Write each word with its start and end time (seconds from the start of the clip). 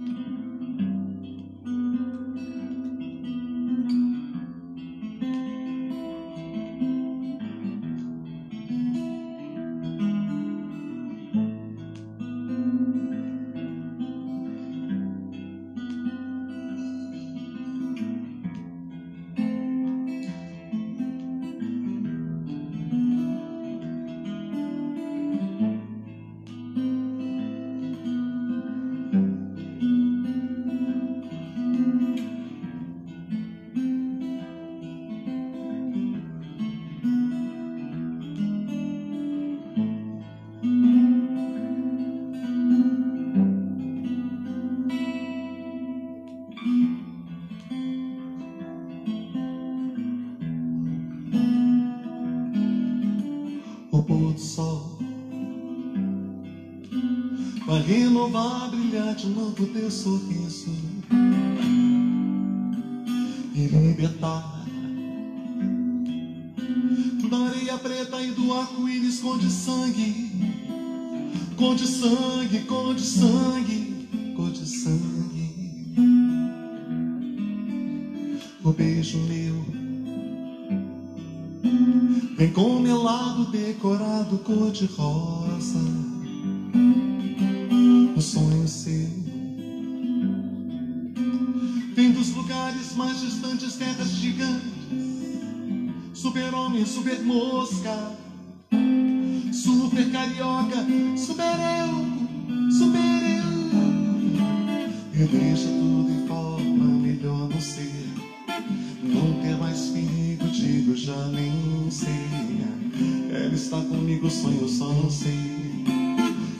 o 0.00 0.73
novo 59.54 59.66
teu 59.72 59.88
sorriso 59.88 60.68
e 63.54 63.66
libertar 63.66 64.64
da 67.30 67.38
areia 67.38 67.78
preta 67.78 68.20
e 68.20 68.32
do 68.32 68.52
arco-íris 68.52 69.20
cor 69.20 69.38
de 69.38 69.48
sangue, 69.48 70.32
cor 71.56 71.76
de 71.76 71.86
sangue, 71.86 72.58
cor 72.66 72.94
de 72.94 73.02
sangue, 73.02 74.08
cor 74.36 74.50
de 74.50 74.66
sangue. 74.66 75.94
O 78.64 78.72
beijo 78.72 79.18
meu 79.18 79.64
Vem 82.36 82.50
com 82.52 82.80
melado 82.80 83.44
decorado 83.52 84.38
cor 84.38 84.72
de 84.72 84.86
rosa 84.86 85.78
O 88.16 88.20
sonho 88.20 88.66
seu 88.66 89.23
Lugares 92.30 92.94
mais 92.96 93.20
distantes 93.20 93.74
Terras 93.76 94.10
gigantes. 94.10 94.72
Super-homem, 96.14 96.86
super-mosca. 96.86 98.16
Super 99.52 100.10
carioca 100.10 100.84
Super 101.16 101.56
eu 101.78 102.70
Super 102.70 103.22
eu 103.38 103.48
E 105.12 105.26
deixa 105.26 105.68
tudo 105.68 106.10
em 106.10 106.26
forma 106.26 106.84
Melhor 106.98 107.48
não 107.48 107.60
ser. 107.60 108.08
Não 109.02 109.40
ter 109.40 109.56
mais 109.58 109.88
perigo, 109.90 110.46
digo, 110.48 110.96
já 110.96 111.26
nem 111.28 111.90
sei. 111.90 112.24
Ela 113.30 113.54
está 113.54 113.80
comigo, 113.80 114.30
sonho, 114.30 114.68
só 114.68 114.92
não 114.92 115.10
sei. 115.10 115.84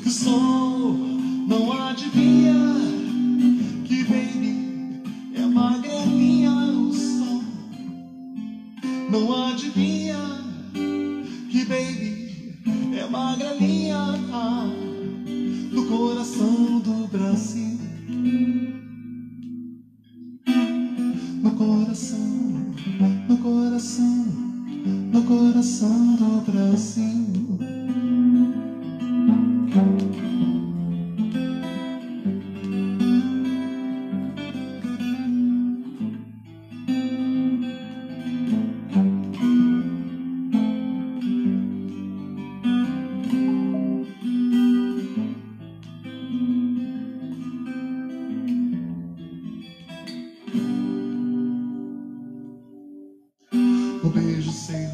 Que 0.03 0.09
o 0.09 0.93
não 1.47 1.73
adivinha, 1.73 2.74
Não 9.15 9.33
adivinha, 9.33 9.54
O 54.05 54.09
beijo 54.11 54.53
seu 54.53 54.91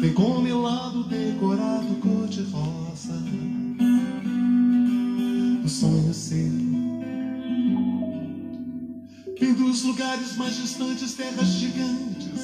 Vem 0.00 0.14
com 0.14 0.40
melado 0.40 1.04
decorado 1.04 1.94
cor 1.96 2.26
de 2.26 2.42
rosa. 2.44 3.22
O 5.62 5.68
sonho 5.68 6.14
seu. 6.14 6.50
Vem 9.38 9.52
dos 9.52 9.82
lugares 9.82 10.34
mais 10.38 10.56
distantes 10.56 11.12
Terras 11.12 11.48
gigantes 11.48 12.40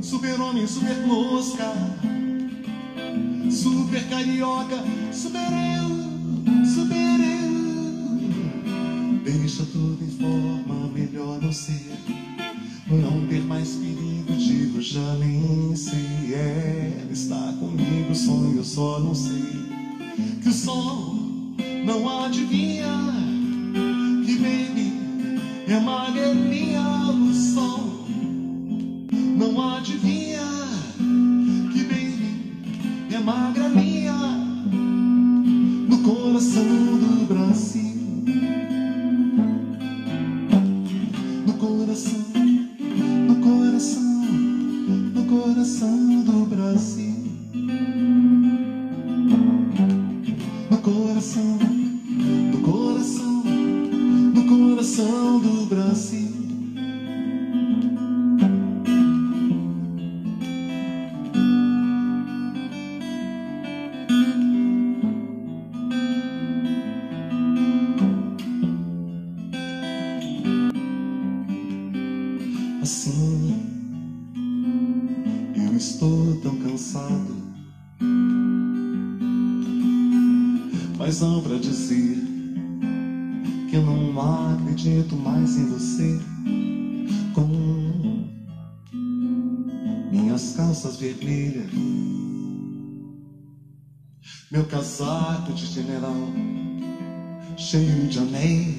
Super-homem, 0.00 0.66
super-mosca 0.66 1.70
Super 3.50 4.08
carioca 4.08 4.82
Super 5.12 5.50
eu 5.76 6.64
Super 6.64 7.20
eu 7.20 7.48
Deixa 9.24 9.66
tudo 9.66 10.02
em 10.02 10.10
forma 10.10 10.88
Melhor 10.94 11.42
não 11.42 11.52
ser 11.52 12.17
já 14.98 15.14
nem 15.14 15.76
sei. 15.76 16.34
Ela 16.34 17.12
está 17.12 17.54
comigo, 17.60 18.14
sonho, 18.14 18.64
só 18.64 18.98
não 18.98 19.14
sei. 19.14 19.68
Que 20.42 20.48
o 20.48 20.52
sol 20.52 21.14
não 21.84 22.24
adivinha, 22.24 22.88
que 24.26 24.34
baby 24.36 24.92
é 25.68 25.80
magrelinha 25.80 26.67
o 26.67 26.67
mas 81.18 81.20
não 81.20 81.40
pra 81.40 81.56
dizer 81.56 82.16
que 83.68 83.74
eu 83.74 83.82
não 83.82 84.52
acredito 84.52 85.16
mais 85.16 85.56
em 85.56 85.66
você. 85.66 86.16
Com 87.34 88.28
minhas 90.12 90.52
calças 90.52 90.96
vermelhas, 90.96 91.70
meu 94.50 94.64
casaco 94.66 95.52
de 95.52 95.66
general 95.66 96.14
cheio 97.56 98.06
de 98.06 98.18
anéis 98.20 98.78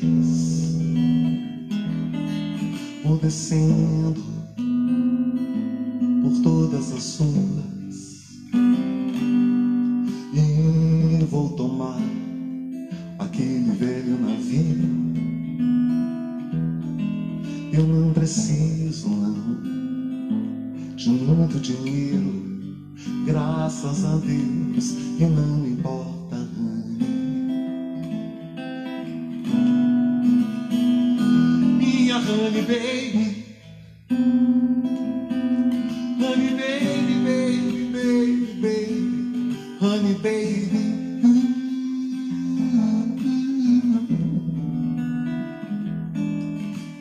vou 3.04 3.18
descendo 3.18 4.39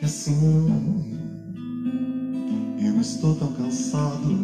assim. 0.09 1.15
Eu 2.81 2.99
estou 2.99 3.35
tão 3.35 3.53
cansado, 3.53 4.35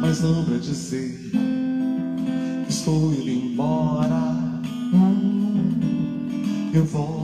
mas 0.00 0.22
não 0.22 0.44
pra 0.46 0.56
dizer, 0.56 1.20
estou 2.66 3.12
indo 3.12 3.28
embora. 3.28 4.40
Eu 6.72 6.84
vou 6.86 7.19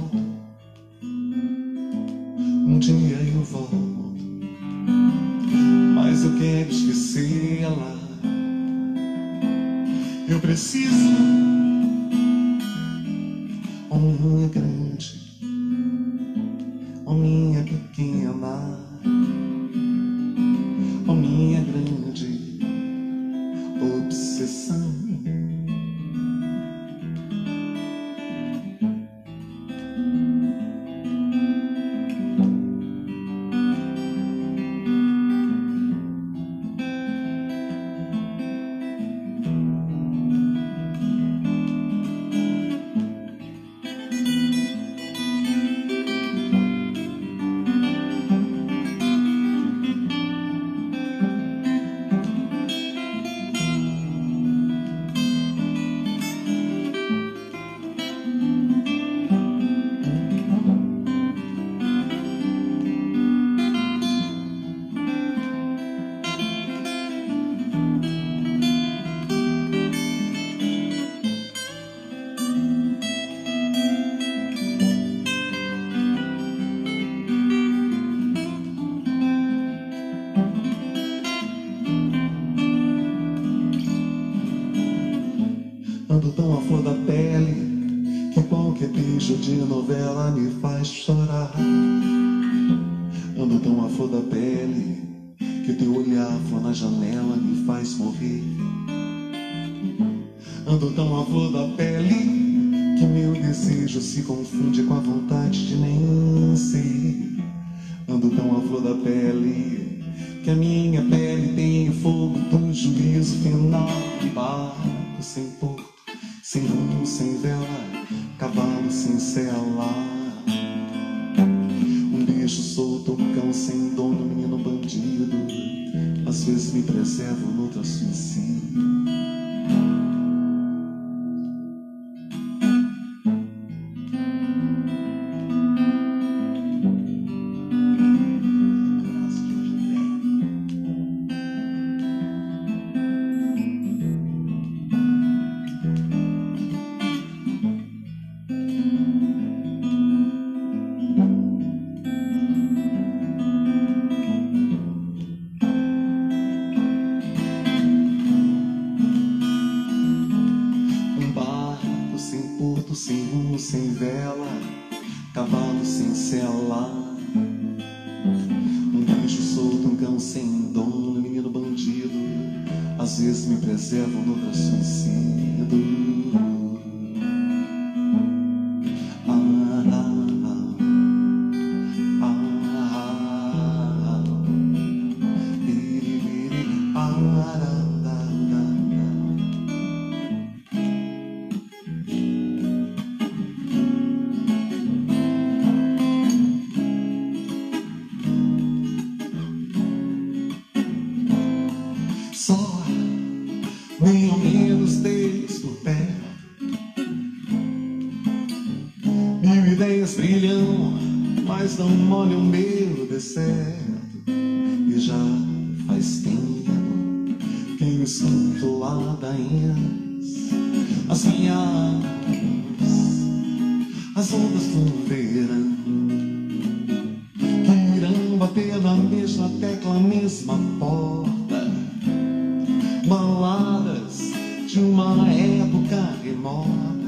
baladas 233.06 234.19
de 234.67 234.81
uma 234.81 235.29
época 235.31 236.13
remota. 236.25 237.06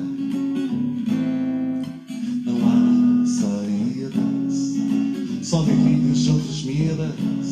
Não 2.44 2.58
há 2.68 3.26
saídas, 3.26 4.76
só 5.42 5.62
delírios 5.62 6.18
de 6.20 6.30
outros 6.30 6.62
miras. 6.64 7.47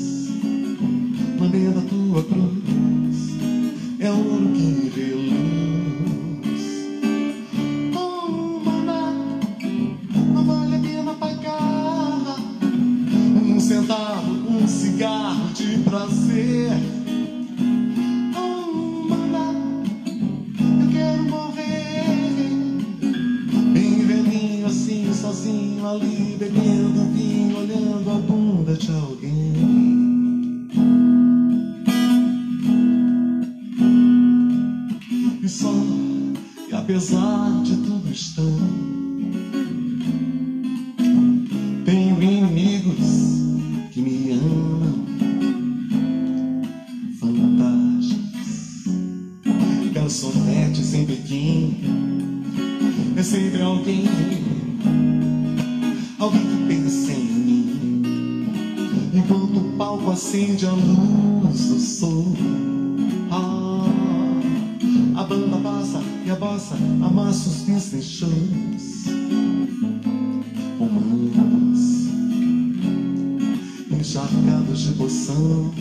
de 74.86 74.92
poção 74.92 75.72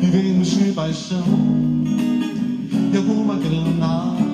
Vivemos 0.00 0.48
de 0.48 0.72
paixão 0.72 1.24
E 2.92 2.96
alguma 2.96 3.36
grana. 3.36 4.27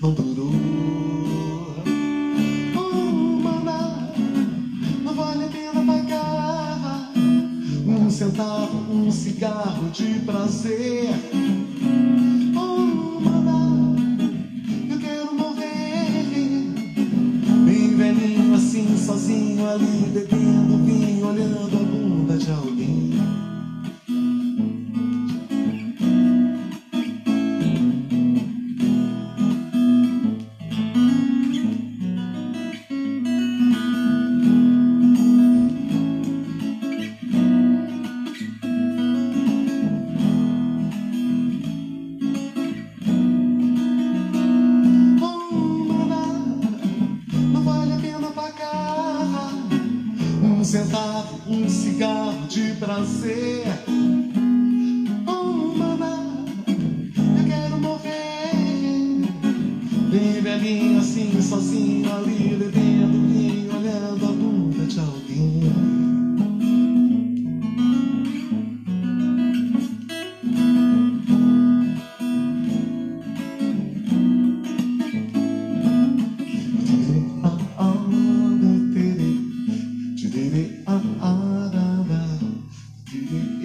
Vamos 0.00 0.27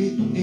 e 0.04 0.43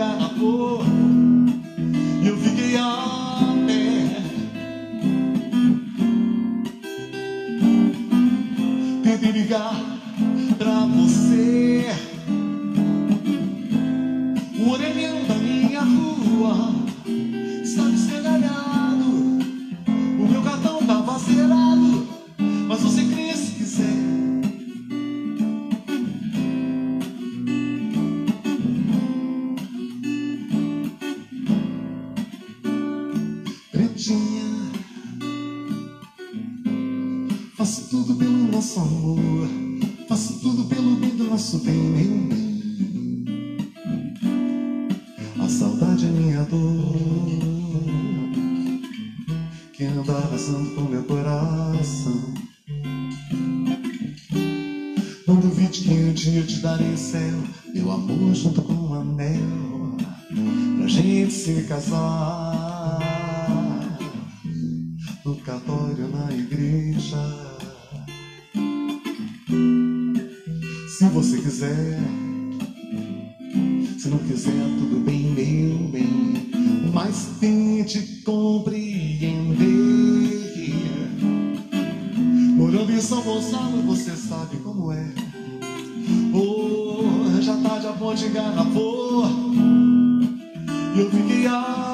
agarrou 0.00 0.82
e 2.22 2.26
eu 2.26 2.36
fiquei 2.38 2.76
a 2.76 3.54
pé. 3.66 4.22
Tentei 9.04 9.30
ligar. 9.30 9.93
Em 82.94 83.00
São 83.00 83.22
Gonçalo, 83.22 83.82
você 83.82 84.16
sabe 84.16 84.56
como 84.58 84.92
é. 84.92 85.04
Oh, 86.32 87.40
já 87.40 87.56
tá 87.56 87.78
de 87.78 87.88
a 87.88 87.92
ponte 87.92 88.24
enganapô. 88.24 89.24
E 90.94 91.00
eu 91.00 91.10
fiquei 91.10 91.46
a 91.48 91.93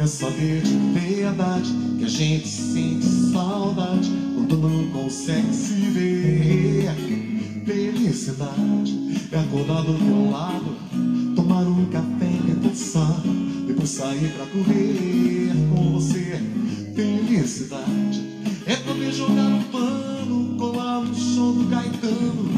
é 0.00 0.06
saber 0.06 0.62
de 0.62 0.74
verdade 0.98 1.70
que 1.98 2.04
a 2.04 2.08
gente 2.08 2.48
sente 2.48 3.04
saudade 3.04 4.10
quando 4.34 4.56
não 4.56 4.86
consegue 4.92 5.52
se 5.52 5.74
ver. 5.74 6.90
Felicidade 7.66 8.98
é 9.30 9.38
acordar 9.38 9.82
do 9.82 9.92
teu 9.92 10.30
lado, 10.30 10.74
tomar 11.36 11.64
um 11.64 11.84
café 11.90 12.32
e 12.48 12.52
dançar, 12.52 13.20
depois 13.66 13.90
sair 13.90 14.32
pra 14.32 14.46
correr 14.46 15.52
com 15.68 15.92
você. 15.92 16.40
Felicidade 16.94 18.22
é 18.64 18.76
poder 18.76 19.12
jogar 19.12 19.48
um 19.48 19.62
pano, 19.64 20.56
colar 20.56 21.02
no 21.02 21.14
show 21.14 21.52
do 21.52 21.68
Caetano, 21.68 22.48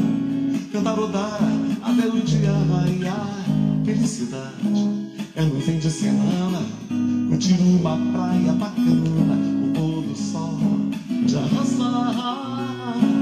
cantarodar 0.71 1.39
até 1.81 2.07
o 2.07 2.21
dia 2.21 2.53
raiar. 2.53 3.45
Felicidade 3.83 5.13
é 5.35 5.41
no 5.41 5.59
fim 5.59 5.77
de 5.77 5.91
semana, 5.91 6.82
curtir 7.33 7.59
uma 7.79 7.97
praia 8.11 8.53
bacana, 8.53 9.35
o 9.63 9.73
pôr 9.73 10.03
do 10.03 10.15
sol 10.15 10.59
de 11.25 11.35
arrasar. 11.35 13.12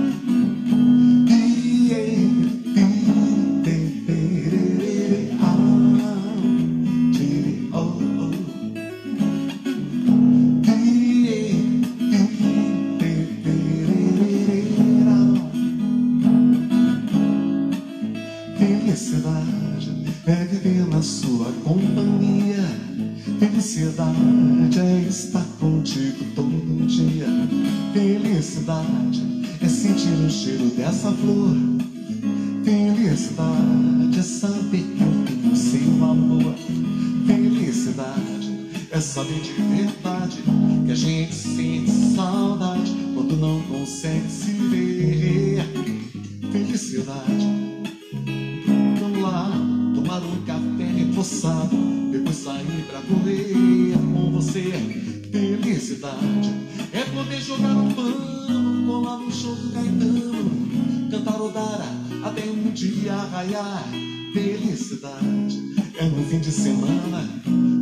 dia 63.01 63.83
felicidade. 64.31 65.59
É 65.97 66.05
no 66.05 66.23
fim 66.25 66.39
de 66.39 66.51
semana, 66.51 67.27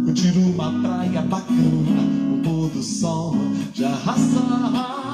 curtir 0.05 0.38
uma 0.38 0.82
praia 0.82 1.21
bacana, 1.23 2.01
um 2.32 2.41
pôr 2.41 2.69
do 2.69 2.82
sol 2.82 3.36
de 3.73 3.84
arrasar. 3.84 5.09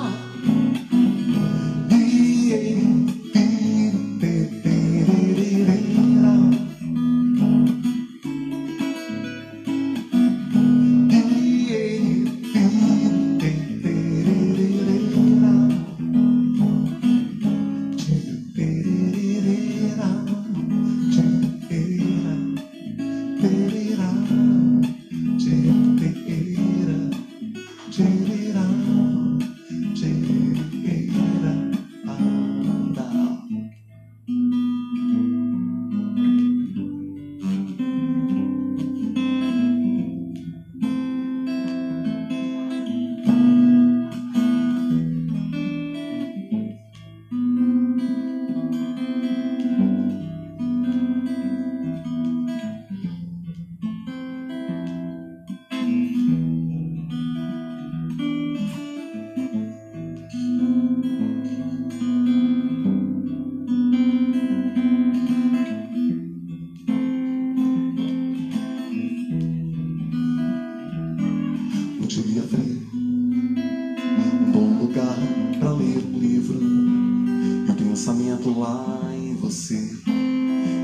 onde 72.18 72.30
me 72.30 72.40
abrir. 72.40 72.88
Um 72.94 74.52
bom 74.52 74.80
lugar 74.80 75.18
para 75.60 75.74
ler 75.74 76.02
um 76.06 76.18
livro 76.18 76.60
e 76.62 77.70
o 77.70 77.76
pensamento 77.76 78.58
lá 78.58 79.12
em 79.14 79.36
você, 79.36 79.92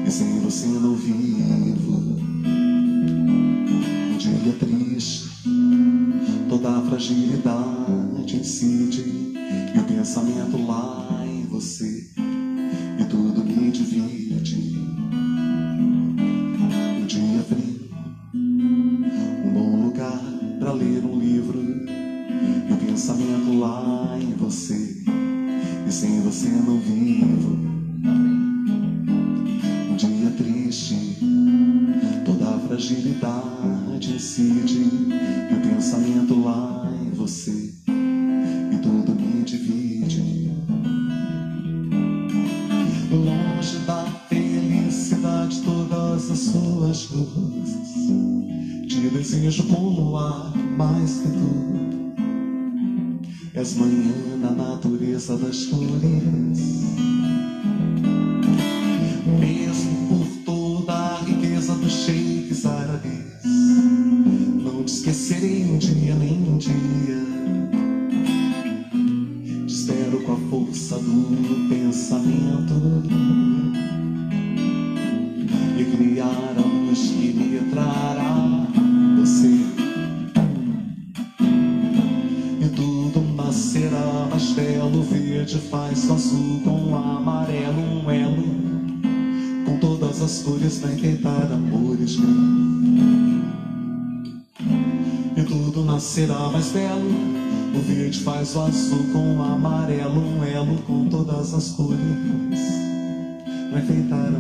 e 0.06 0.12
sem 0.12 0.40
você 0.42 0.68
não 0.68 0.94
vivo. 0.96 2.20
Um 4.12 4.18
dia 4.18 4.54
triste, 4.60 5.30
toda 6.50 6.70
a 6.70 6.82
fragilidade 6.82 8.36
incide 8.36 9.06
e 9.74 9.80
o 9.80 9.84
pensamento 9.84 10.58
lá 10.66 11.26
em 11.26 11.46
você. 11.46 12.11
será 96.02 96.50
mais 96.50 96.72
belo. 96.72 97.10
O 97.76 97.80
verde 97.80 98.20
faz 98.20 98.56
o 98.56 98.62
azul 98.62 99.06
com 99.14 99.38
o 99.38 99.44
amarelo, 99.44 100.20
um 100.20 100.44
elo 100.44 100.78
com 100.80 101.08
todas 101.08 101.54
as 101.54 101.70
cores. 101.70 102.00
Vai 103.72 103.82
enfeitar 103.82 104.32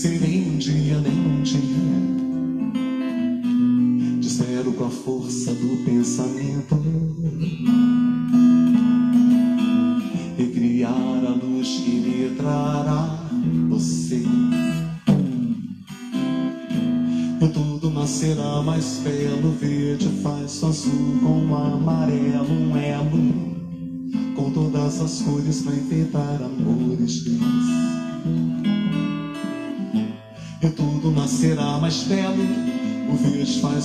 Sim. 0.00 0.49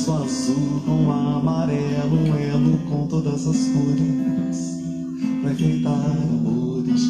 O 0.08 0.13
azul 0.13 0.82
com 0.86 1.12
amarelo, 1.12 2.28
elo 2.38 2.78
com 2.89 3.08
todas 3.08 3.48
as 3.48 3.58
cores. 3.70 4.82
Pra 5.41 5.52
enfeitar 5.52 5.94
amores 5.94 7.02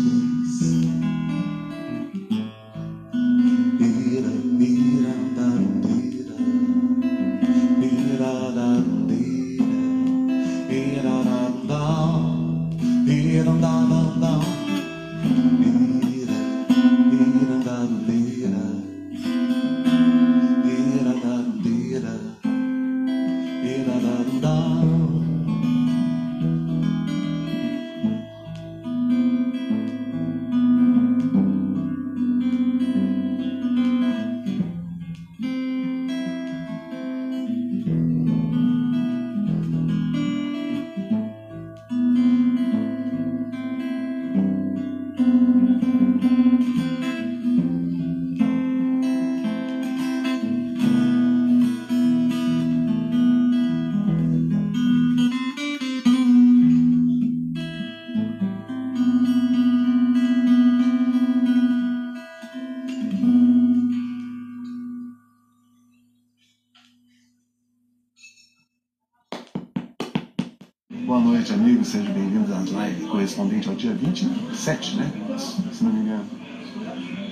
dia 73.86 73.94
27, 73.94 74.96
né? 74.96 75.12
Se 75.38 75.84
não 75.84 75.92
me 75.92 76.00
engano. 76.00 76.26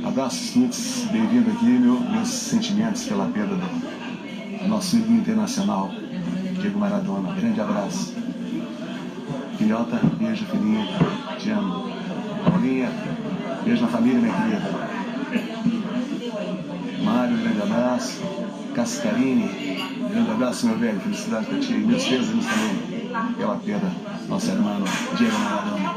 Abraços, 0.05 0.55
muitos. 0.55 1.05
Bem-vindo 1.11 1.49
aqui, 1.49 1.65
meu, 1.65 1.99
meus 1.99 2.27
sentimentos 2.27 3.05
pela 3.05 3.25
perda 3.25 3.55
do 3.55 4.67
nosso 4.67 4.97
ídolo 4.97 5.15
internacional, 5.15 5.89
Diego 6.61 6.77
Maradona. 6.77 7.33
Grande 7.33 7.59
abraço. 7.59 8.13
Filhota, 9.57 9.99
beijo, 10.19 10.45
filhinha. 10.45 10.85
Te 11.39 11.49
amo. 11.49 11.91
Paulinha, 12.45 12.91
beijo 13.63 13.81
na 13.81 13.87
família, 13.87 14.19
minha 14.19 14.33
querida. 14.33 14.93
Mário, 17.03 17.37
grande 17.37 17.61
abraço. 17.63 18.21
Cascarini, 18.75 19.47
grande 20.07 20.29
abraço, 20.29 20.67
meu 20.67 20.77
velho. 20.77 20.99
Felicidade 20.99 21.47
pra 21.47 21.57
ti. 21.57 21.73
E 21.73 21.77
meus 21.77 22.03
pêsames 22.03 22.45
também 22.45 23.03
pela 23.37 23.55
perda, 23.55 23.91
nosso 24.27 24.49
irmão 24.51 24.83
Diego 25.17 25.39
Maradona. 25.39 25.92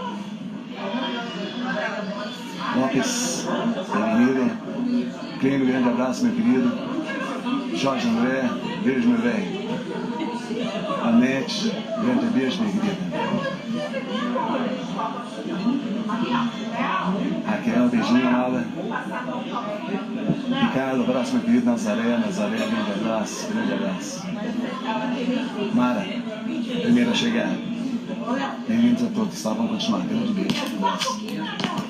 Lopes, 2.76 3.46
Emília, 3.94 4.52
Clênio, 5.40 5.66
grande 5.66 5.88
abraço, 5.88 6.24
meu 6.26 6.34
querido. 6.34 6.72
Jorge 7.74 8.08
André, 8.08 8.50
beijo, 8.84 9.08
meu 9.08 9.18
velho. 9.18 9.66
Anete, 11.02 11.70
grande 12.02 12.26
beijo, 12.34 12.62
minha 12.62 12.72
querida. 12.72 12.96
Raquel, 17.46 17.88
beijinho, 17.88 18.28
amada. 18.28 18.66
Ricardo, 20.60 21.02
abraço, 21.02 21.32
meu 21.34 21.42
querido. 21.42 21.66
Nazaré, 21.66 22.18
Nazaré, 22.18 22.56
grande 22.56 22.92
abraço, 23.00 23.48
grande 23.52 23.72
abraço. 23.72 24.26
Mara, 25.74 26.06
primeiro 26.82 27.10
a 27.10 27.14
chegar. 27.14 27.56
Bem-vindos 28.68 29.04
a 29.04 29.10
todos, 29.10 29.42
tá? 29.42 29.50
Vamos 29.50 29.72
continuar. 29.72 30.06
Grande 30.06 30.32
beijo. 30.32 30.76
Abraço. 30.76 31.85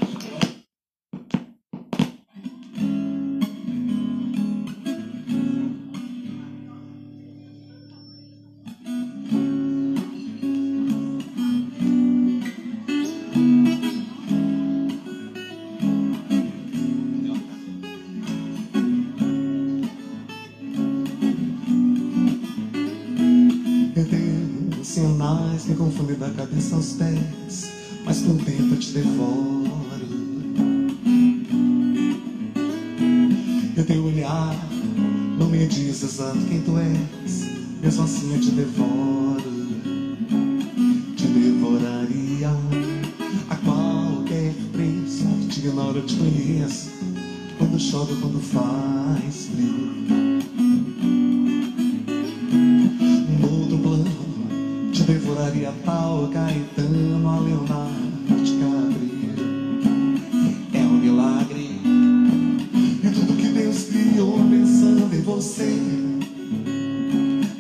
Você. 65.36 65.78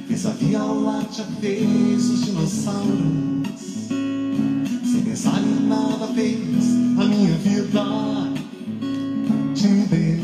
Fez 0.08 0.24
a 0.24 0.30
Via 0.30 0.62
Láctea, 0.62 1.26
fez 1.40 2.08
os 2.08 2.24
dinossauros. 2.24 3.88
Sem 3.88 5.02
pensar 5.04 5.38
em 5.42 5.68
nada, 5.68 6.06
fez 6.14 6.40
a 6.98 7.04
minha 7.04 7.36
vida. 7.36 7.84
Te 9.54 9.68
deu. 9.68 10.16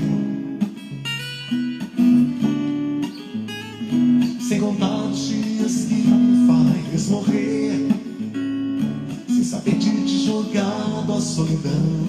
Sem 4.41 4.61
contar 4.61 5.05
os 5.05 5.29
dias 5.29 5.85
que 5.87 5.95
me 5.95 6.47
faz 6.47 7.09
morrer 7.09 7.89
Sem 9.27 9.45
saber 9.45 9.77
de 9.77 10.05
te 10.05 10.27
jogado 10.27 11.13
a 11.13 11.21
solidão 11.21 12.02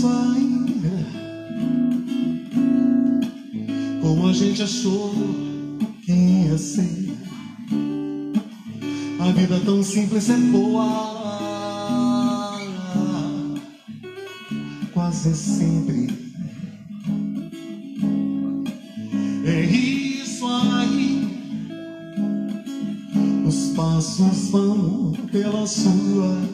fire. 0.00 1.06
Como 4.00 4.28
a 4.28 4.32
gente 4.32 4.62
achou 4.62 5.12
quem 6.04 6.46
é 6.46 6.48
ia 6.48 6.58
ser. 6.58 7.12
A 9.20 9.30
vida 9.32 9.60
tão 9.64 9.82
simples 9.82 10.30
é 10.30 10.36
boa. 10.36 11.12
Quase 14.92 15.34
sempre. 15.34 16.08
É 19.44 19.64
isso 19.64 20.46
aí. 20.46 21.28
Os 23.46 23.68
passos 23.76 24.48
vão 24.50 25.12
pela 25.30 25.66
sua 25.66 26.51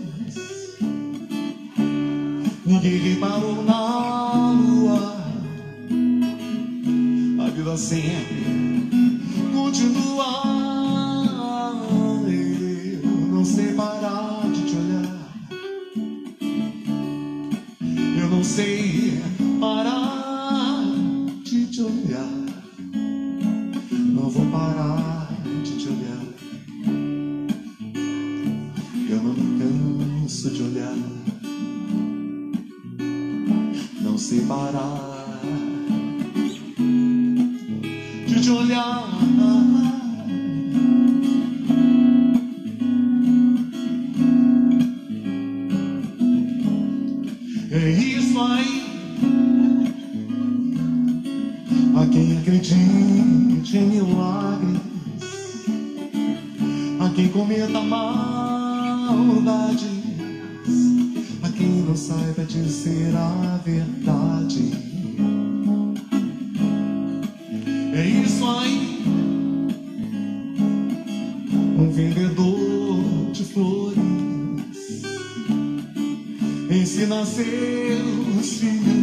de 53.62 53.78
milagres. 53.78 54.80
A 57.00 57.10
quem 57.10 57.28
cometa 57.28 57.80
maldades, 57.80 59.18
a 61.42 61.48
quem 61.50 61.82
não 61.82 61.96
saiba 61.96 62.44
dizer 62.44 63.14
a 63.14 63.60
verdade. 63.64 64.72
É 67.94 68.06
isso 68.06 68.46
aí, 68.46 69.02
um 71.78 71.90
vendedor 71.90 73.32
de 73.32 73.44
flores. 73.44 73.98
Ensina 76.70 77.24
seus 77.26 78.58
filhos 78.58 78.97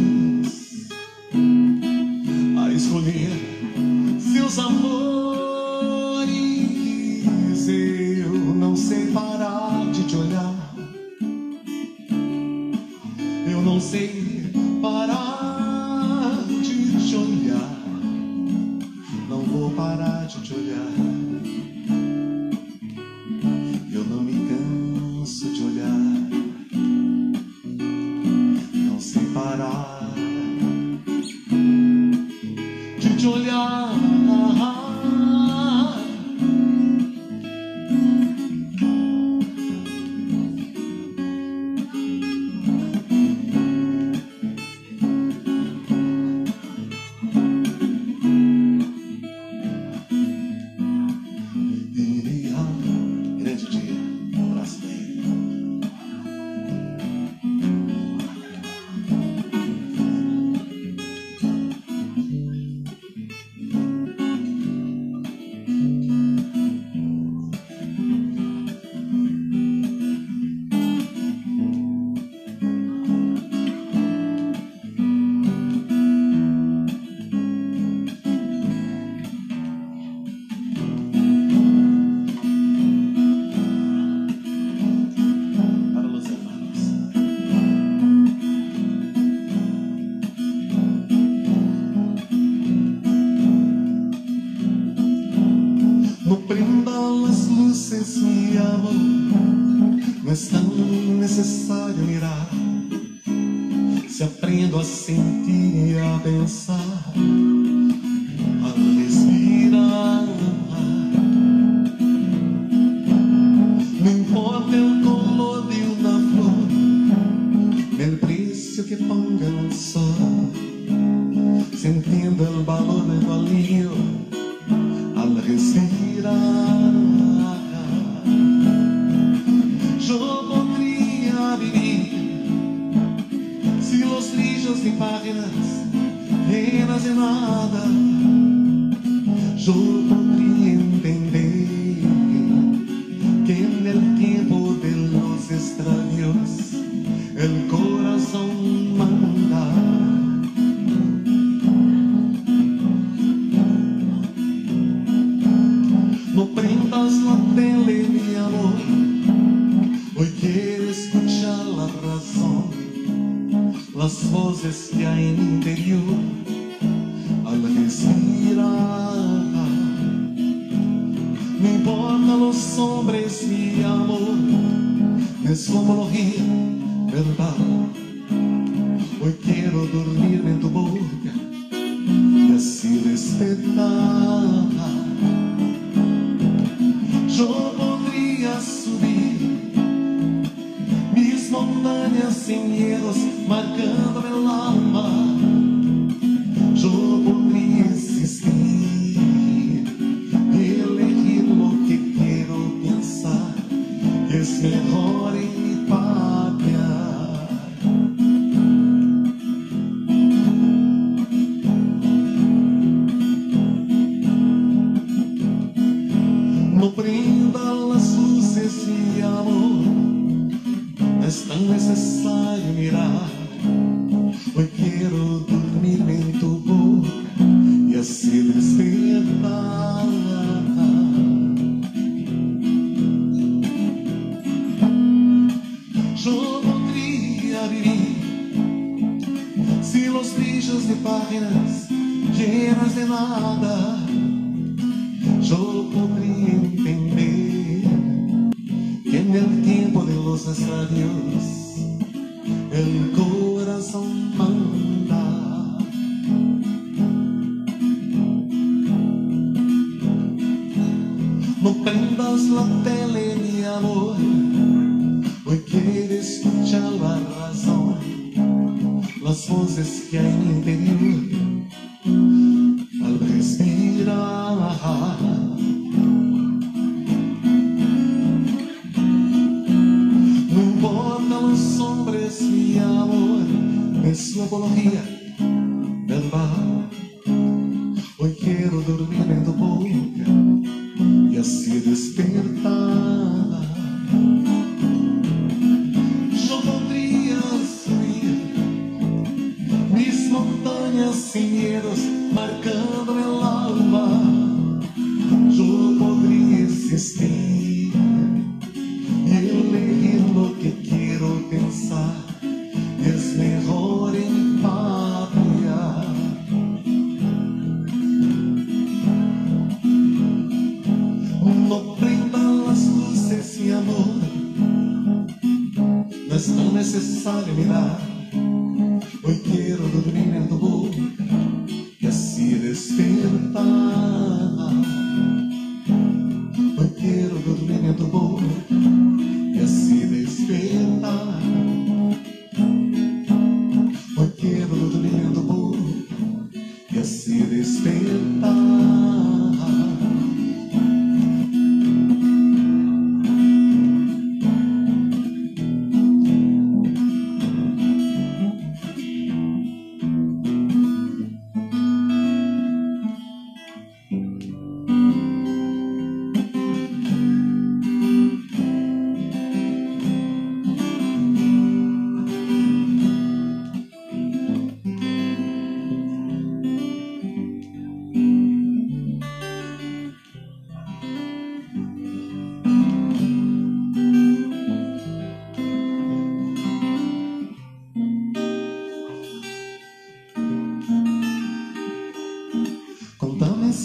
Thank 139.96 140.10
you. 140.10 140.25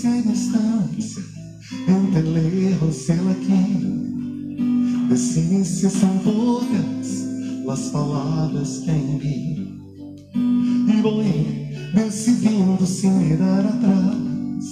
se 0.01 0.21
gostas 0.23 1.17
Eu 1.87 2.11
te 2.11 2.21
levo 2.27 2.91
sei 2.91 3.15
aqui 3.15 5.07
Decências 5.09 5.93
são 5.93 6.17
poucas 6.19 7.25
As 7.69 7.89
palavras 7.89 8.79
que 8.79 8.91
envio 8.91 9.67
E 10.87 11.01
vou 11.01 11.21
decidindo 11.93 12.85
se 12.85 13.07
mirar 13.07 13.65
atrás. 13.65 14.71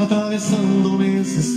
Atravessando 0.00 0.98
meses 0.98 1.54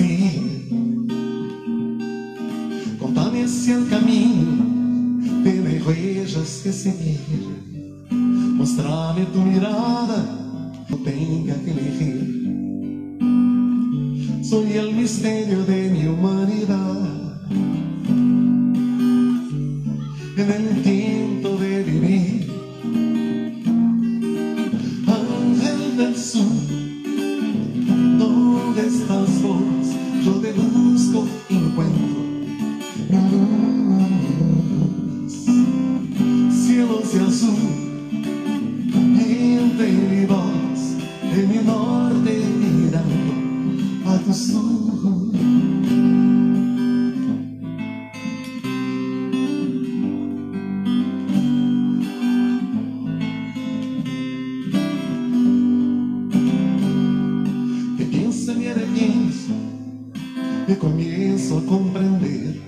e 60.72 60.76
começo 60.76 61.58
a 61.58 61.62
compreender 61.62 62.62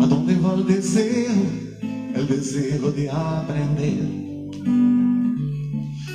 aonde 0.00 0.34
vai 0.34 0.60
o 0.60 0.62
desejo, 0.62 1.46
é 2.14 2.20
o 2.20 2.24
desejo 2.24 2.92
de 2.92 3.08
aprender. 3.08 4.06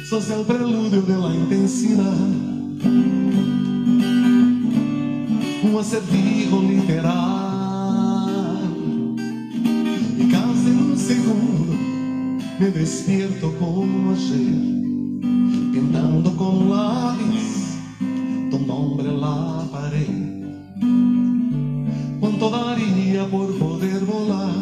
Sos 0.07 0.29
o 0.29 0.45
prelúdio 0.45 1.01
de 1.01 1.11
la 1.11 1.35
intensidade, 1.35 2.07
um 5.63 5.77
acertijo 5.77 6.61
literal. 6.61 8.29
E 10.17 10.25
caso 10.31 10.69
em 10.69 10.91
um 10.91 10.97
segundo 10.97 11.77
me 12.59 12.71
despierto 12.71 13.51
como 13.59 14.11
ayer, 14.11 15.71
pintando 15.73 16.31
com 16.31 16.69
lápis, 16.69 17.77
tu 18.49 18.59
nome 18.59 19.03
en 19.03 19.19
parede. 19.71 20.20
¿Cuánto 22.41 22.57
por 23.29 23.55
poder 23.59 24.03
volar? 24.03 24.60